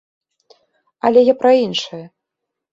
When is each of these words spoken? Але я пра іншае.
Але 1.11 1.19
я 1.33 1.37
пра 1.45 1.53
іншае. 1.67 2.03